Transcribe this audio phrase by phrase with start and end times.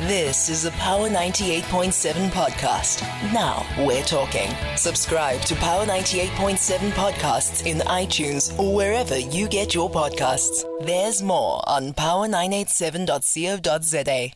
[0.00, 3.00] This is a Power 98.7 podcast.
[3.32, 4.50] Now we're talking.
[4.76, 10.66] Subscribe to Power 98.7 podcasts in iTunes or wherever you get your podcasts.
[10.84, 14.32] There's more on power987.co.za.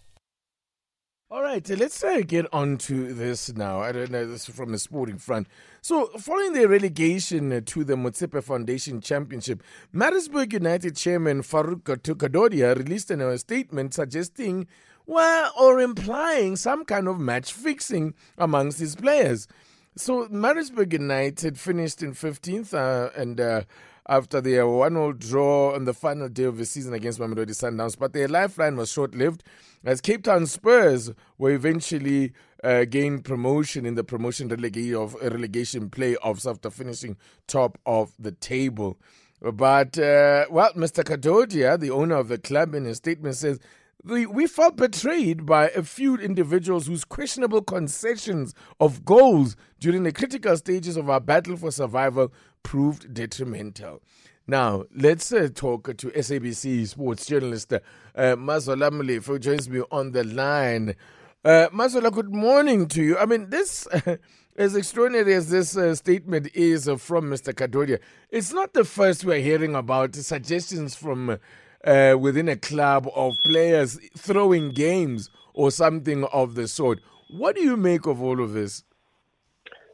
[1.32, 3.80] All right, let's uh, get on to this now.
[3.80, 5.46] I don't know, this is from the sporting front.
[5.82, 13.10] So, following their relegation to the Motsepe Foundation Championship, Maritzburg United chairman Farook Kadodia released
[13.10, 14.66] a statement suggesting,
[15.10, 19.48] well, or implying some kind of match fixing amongst his players.
[19.96, 23.62] So, Maritzburg United finished in 15th uh, and uh,
[24.08, 27.98] after their 1 0 draw on the final day of the season against Mamelodi Sundowns.
[27.98, 29.42] But their lifeline was short lived
[29.84, 32.32] as Cape Town Spurs were eventually
[32.62, 37.16] uh, gained promotion in the promotion relegation, of, relegation playoffs after finishing
[37.48, 38.96] top of the table.
[39.42, 41.02] But, uh, well, Mr.
[41.02, 43.58] Kadodia, the owner of the club, in his statement says
[44.04, 50.12] we, we felt betrayed by a few individuals whose questionable concessions of goals during the
[50.12, 54.00] critical stages of our battle for survival proved detrimental.
[54.46, 57.78] Now, let's uh, talk to SABC sports journalist uh,
[58.16, 60.96] Mazola Molefe, who joins me on the line.
[61.44, 63.18] Uh, Mazola, good morning to you.
[63.18, 63.86] I mean, this,
[64.56, 67.52] as extraordinary as this uh, statement is from Mr.
[67.52, 71.38] Kadodia, it's not the first we're hearing about suggestions from
[71.84, 77.00] uh, within a club of players throwing games or something of the sort.
[77.30, 78.84] What do you make of all of this?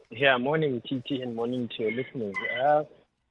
[0.09, 2.35] Yeah, morning, TT, and morning to your listeners.
[2.63, 2.83] Uh,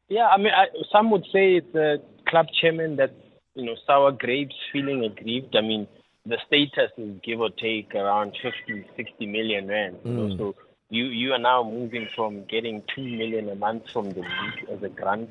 [0.08, 1.96] yeah, I mean, I, some would say it's a
[2.28, 3.12] club chairman that,
[3.54, 5.56] you know, sour grapes feeling aggrieved.
[5.56, 5.88] I mean,
[6.26, 9.96] the status is give or take around 50, 60 million rand.
[10.04, 10.36] Mm.
[10.36, 10.54] so
[10.90, 14.82] you, you are now moving from getting 2 million a month from the league as
[14.82, 15.30] a grant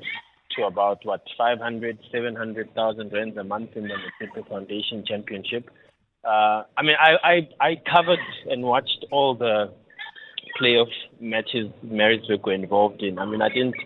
[0.56, 5.70] to about what 500, 700,000 rands a month in the Motsepe Foundation Championship.
[6.24, 8.18] Uh, I mean, I, I I covered
[8.50, 9.72] and watched all the
[10.60, 10.90] playoff
[11.20, 13.18] matches Maritzburg were involved in.
[13.18, 13.76] I mean, I didn't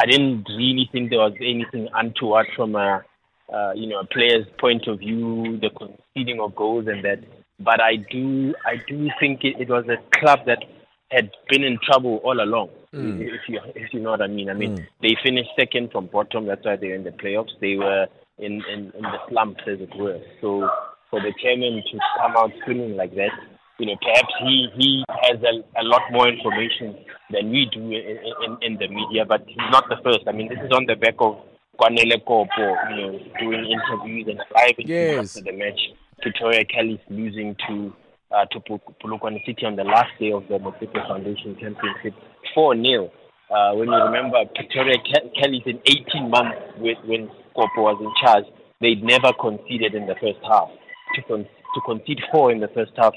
[0.00, 3.04] I didn't really think there was anything untoward from a
[3.52, 7.20] uh, you know a player's point of view, the conceding of goals and that.
[7.60, 10.64] But I do I do think it, it was a club that
[11.10, 12.70] had been in trouble all along.
[12.94, 13.20] Mm.
[13.20, 14.50] If you if you know what I mean.
[14.50, 14.86] I mean mm.
[15.02, 16.46] they finished second from bottom.
[16.46, 17.50] That's why they're in the playoffs.
[17.60, 18.06] They were
[18.38, 20.20] in, in in the slumps as it were.
[20.40, 20.68] So
[21.10, 23.30] for the chairman to come out screaming like that,
[23.78, 26.96] you know, perhaps he he has a, a lot more information
[27.30, 29.24] than we do in, in, in the media.
[29.24, 30.26] But he's not the first.
[30.26, 31.38] I mean, this is on the back of
[31.80, 35.36] Kwanele Kopo, you know, doing interviews and live yes.
[35.36, 35.80] after the match.
[36.20, 37.94] Pretoria Callies losing to
[38.32, 38.60] uh, to
[39.02, 42.14] Polokwane City on the last day of the Motsepe Foundation Championship,
[42.54, 43.10] 4 0.
[43.50, 44.96] Uh, when you remember, Pretoria
[45.36, 48.44] Callies in 18 months with, when Kopo was in charge,
[48.80, 50.68] they'd never conceded in the first half.
[51.16, 53.12] To, con- to concede four in the first half,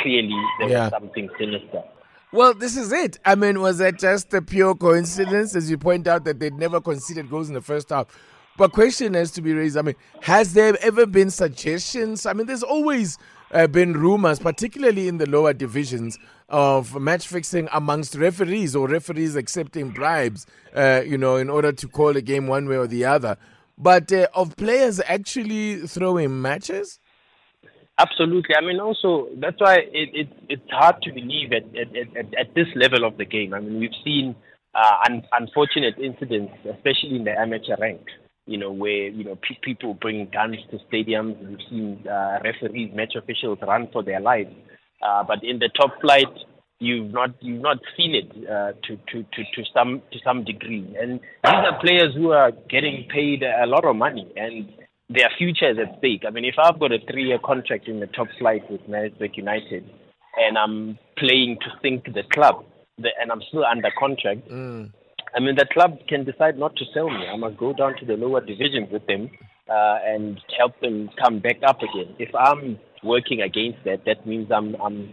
[0.00, 0.82] clearly there yeah.
[0.84, 1.84] was something sinister.
[2.32, 3.18] Well, this is it.
[3.24, 6.80] I mean, was that just a pure coincidence, as you point out, that they'd never
[6.80, 8.06] conceded goals in the first half?
[8.56, 9.76] But question has to be raised.
[9.76, 12.26] I mean, has there ever been suggestions?
[12.26, 13.18] I mean, there's always
[13.52, 16.18] uh, been rumors, particularly in the lower divisions,
[16.48, 21.88] of match fixing amongst referees or referees accepting bribes, uh, you know, in order to
[21.88, 23.36] call a game one way or the other.
[23.78, 27.00] But uh, of players actually throwing matches?
[27.98, 28.54] Absolutely.
[28.56, 32.54] I mean, also that's why it, it it's hard to believe at, at, at, at
[32.54, 33.54] this level of the game.
[33.54, 34.36] I mean, we've seen
[34.74, 38.12] uh, un- unfortunate incidents, especially in the amateur ranks
[38.46, 41.36] you know, where, you know, pe- people bring guns to stadiums.
[41.46, 44.54] We've seen uh, referees, match officials run for their lives.
[45.02, 46.32] Uh, but in the top flight,
[46.78, 50.94] you've not you've not seen it uh, to, to, to, to some to some degree.
[50.98, 54.72] And these are players who are getting paid a lot of money and
[55.08, 56.22] their future is at stake.
[56.26, 59.88] I mean, if I've got a three-year contract in the top flight with Manchester United,
[60.36, 62.64] and I'm playing to sink the club,
[62.98, 64.48] the, and I'm still under contract.
[64.48, 64.90] Mm
[65.34, 67.26] I mean, the club can decide not to sell me.
[67.26, 69.30] I must go down to the lower division with them
[69.68, 72.14] uh, and help them come back up again.
[72.18, 75.12] If I'm working against that, that means I'm, I'm,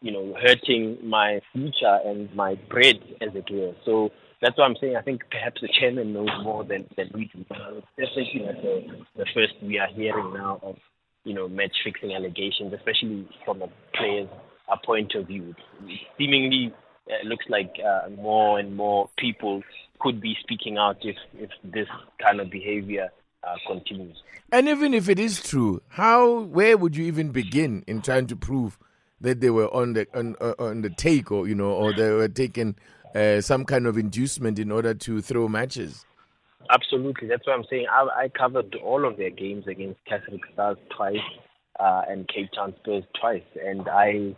[0.00, 3.72] you know, hurting my future and my bread, as it were.
[3.84, 7.30] So that's why I'm saying I think perhaps the chairman knows more than, than we
[7.34, 7.44] do.
[7.50, 10.76] Uh, especially at the, the first we are hearing now of,
[11.24, 14.28] you know, match fixing allegations, especially from a player's
[14.70, 15.54] a point of view.
[16.18, 16.72] Seemingly
[17.06, 19.62] it looks like uh, more and more people
[20.00, 21.88] could be speaking out if, if this
[22.20, 23.10] kind of behavior
[23.42, 24.16] uh, continues.
[24.52, 28.36] And even if it is true, how where would you even begin in trying to
[28.36, 28.78] prove
[29.20, 32.10] that they were on the on, uh, on the take or you know or they
[32.10, 32.76] were taking
[33.14, 36.04] uh, some kind of inducement in order to throw matches?
[36.70, 37.86] Absolutely, that's what I'm saying.
[37.90, 41.18] I, I covered all of their games against Casric Stars twice.
[41.80, 44.34] uh, and Cape Town Spurs twice, and I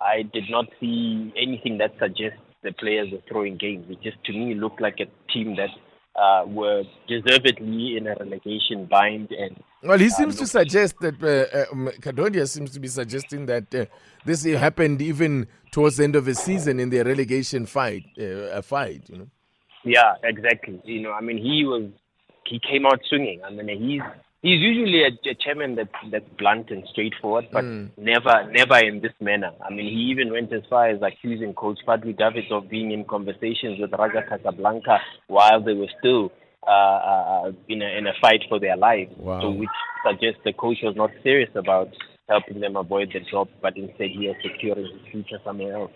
[0.00, 3.86] I did not see anything that suggests the players were throwing games.
[3.88, 5.70] It just to me looked like a team that
[6.20, 9.30] uh, were deservedly in a relegation bind.
[9.30, 13.46] And well, he seems uh, to suggest that uh, um, Kadodia seems to be suggesting
[13.46, 13.86] that uh,
[14.24, 18.04] this happened even towards the end of the season in the relegation fight.
[18.18, 19.28] Uh, a fight, you know.
[19.84, 20.80] Yeah, exactly.
[20.84, 21.84] You know, I mean, he was
[22.46, 23.42] he came out swinging.
[23.44, 24.02] I mean, he's
[24.42, 27.90] he's usually a, a chairman that's that's blunt and straightforward, but mm.
[27.96, 29.52] never never in this manner.
[29.64, 33.04] I mean, he even went as far as accusing Coach Fadlu Davids of being in
[33.04, 36.32] conversations with Raja Casablanca while they were still
[36.66, 39.12] uh, uh, in a in a fight for their lives.
[39.16, 39.40] Wow.
[39.40, 39.68] So, which
[40.06, 41.88] suggests the coach was not serious about
[42.28, 45.92] helping them avoid the drop, but instead he was securing his future somewhere else.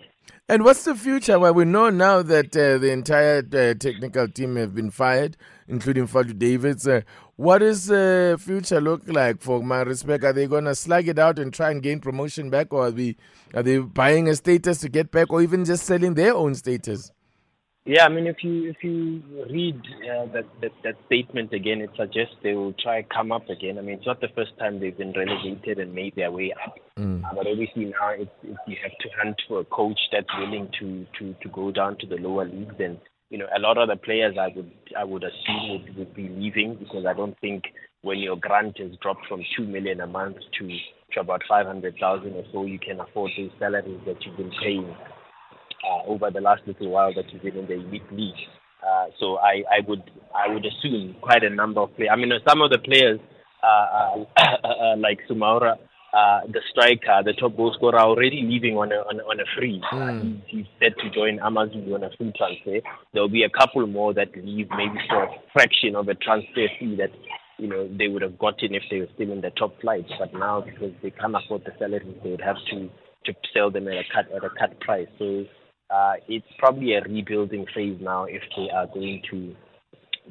[0.49, 1.39] And what's the future?
[1.39, 5.37] Well, we know now that uh, the entire uh, technical team have been fired,
[5.69, 6.87] including Fadlu Davids.
[6.87, 7.01] Uh,
[7.37, 10.25] what does the future look like for Maritzburg?
[10.25, 12.91] Are they going to slug it out and try and gain promotion back, or are
[12.91, 13.17] they,
[13.55, 17.11] are they buying a status to get back, or even just selling their own status?
[17.87, 19.77] Yeah, I mean, if you if you read
[20.11, 23.77] uh, that, that that statement again, it suggests they will try come up again.
[23.77, 26.79] I mean, it's not the first time they've been relegated and made their way up,
[26.99, 27.23] mm.
[27.23, 31.35] uh, but obviously now you have to hunt for a coach that's willing to to
[31.43, 32.75] to go down to the lower leagues.
[32.79, 32.99] And
[33.31, 36.29] you know, a lot of the players I would I would assume would, would be
[36.29, 37.65] leaving because I don't think
[38.03, 40.69] when your grant is dropped from two million a month to
[41.15, 44.53] to about five hundred thousand or so, you can afford those salaries that you've been
[44.63, 44.95] paying
[45.85, 48.35] uh, over the last little while that you've been in the elite league.
[48.87, 50.03] Uh, so I, I would
[50.35, 52.11] I would assume quite a number of players.
[52.13, 53.19] I mean, some of the players
[53.63, 55.77] uh, uh, like Soumahoro,
[56.15, 59.83] uh, the striker, the top goal scorer, already leaving on a on, on a free.
[59.93, 60.23] Mm.
[60.47, 62.79] he's, he's set to join AmaZulu on a free transfer.
[63.13, 66.69] There will be a couple more that leave, maybe for a fraction of a transfer
[66.79, 67.11] fee that
[67.59, 70.07] you know they would have gotten if they were still in the top flight.
[70.19, 72.89] But now because they can't afford the salaries, they would have to
[73.27, 75.09] to sell them at a cut at a cut price.
[75.19, 75.45] So
[75.91, 79.57] uh, it's probably a rebuilding phase now if they are going to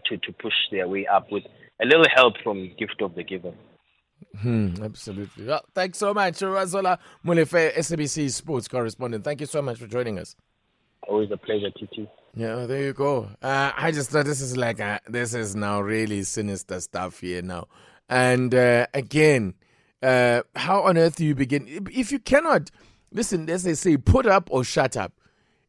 [0.05, 1.43] to to push their way up with
[1.81, 3.53] a little help from gift of the giver.
[4.39, 5.45] Hmm, absolutely.
[5.45, 9.23] Well, thanks so much, Mazola Molefe, SABC sports correspondent.
[9.23, 10.35] Thank you so much for joining us.
[11.07, 12.09] Always a pleasure, Titi.
[12.35, 13.29] Yeah, there you go.
[13.41, 17.41] Uh, I just thought this is like a, this is now really sinister stuff here
[17.41, 17.67] now.
[18.09, 19.53] And uh, again,
[20.01, 21.87] uh, how on earth do you begin?
[21.91, 22.71] If you cannot
[23.13, 25.13] listen, as they say, put up or shut up.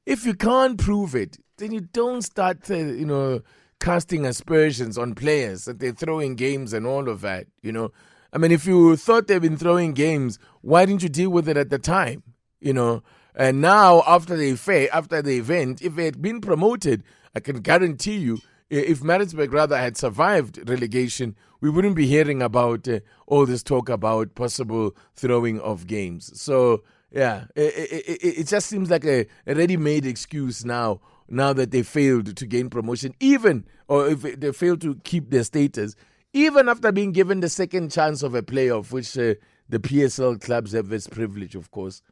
[0.06, 3.42] If you can't prove it, then you don't start, uh, you know,
[3.80, 7.46] casting aspersions on players that they're throwing games and all of that.
[7.62, 7.92] You know,
[8.34, 11.56] I mean, if you thought they've been throwing games, why didn't you deal with it
[11.56, 12.24] at the time?
[12.60, 13.04] You know,
[13.36, 17.04] and now after the affair, after the event, if they had been promoted,
[17.36, 18.38] I can guarantee you,
[18.68, 23.88] if Maritzburg rather had survived relegation, we wouldn't be hearing about uh, all this talk
[23.88, 26.38] about possible throwing of games.
[26.40, 26.82] So
[27.12, 27.72] yeah, it,
[28.08, 31.00] it, it, just seems like a, a ready-made excuse now.
[31.28, 35.44] Now that they failed to gain promotion, even or if they failed to keep their
[35.44, 35.96] status,
[36.34, 39.34] even after being given the second chance of a playoff, which uh,
[39.68, 42.02] the PSL clubs have this privilege, of course.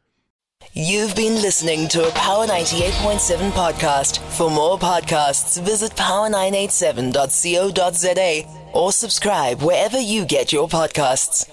[0.75, 4.19] You've been listening to a Power 98.7 podcast.
[4.37, 11.51] For more podcasts, visit power987.co.za or subscribe wherever you get your podcasts.